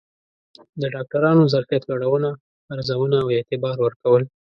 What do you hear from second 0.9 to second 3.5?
ډاکترانو ظرفیت لوړونه، ارزونه او